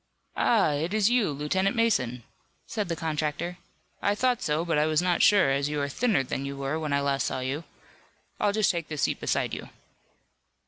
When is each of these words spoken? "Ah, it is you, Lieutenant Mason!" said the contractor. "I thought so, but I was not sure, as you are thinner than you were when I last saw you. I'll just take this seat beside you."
"Ah, 0.35 0.71
it 0.71 0.95
is 0.95 1.11
you, 1.11 1.29
Lieutenant 1.31 1.75
Mason!" 1.75 2.23
said 2.65 2.89
the 2.89 2.95
contractor. 2.95 3.59
"I 4.01 4.15
thought 4.15 4.41
so, 4.41 4.65
but 4.65 4.79
I 4.79 4.87
was 4.87 4.99
not 4.99 5.21
sure, 5.21 5.51
as 5.51 5.69
you 5.69 5.79
are 5.79 5.87
thinner 5.89 6.23
than 6.23 6.43
you 6.43 6.57
were 6.57 6.79
when 6.79 6.91
I 6.91 7.01
last 7.01 7.27
saw 7.27 7.39
you. 7.41 7.65
I'll 8.39 8.51
just 8.51 8.71
take 8.71 8.87
this 8.87 9.03
seat 9.03 9.19
beside 9.19 9.53
you." 9.53 9.69